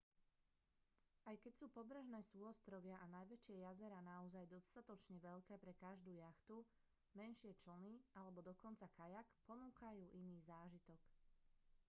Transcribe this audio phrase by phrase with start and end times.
[1.29, 6.57] aj keď sú pobrežné súostrovia a najväčšie jazerá naozaj dostatočne veľké pre každú jachtu
[7.19, 11.01] menšie člny alebo dokonca kajak ponúkajú iný zážitok